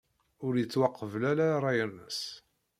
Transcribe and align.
Ur 0.45 0.53
yettwaqbel 0.57 1.23
ara 1.31 1.47
ṛṛay-nnes. 1.59 2.19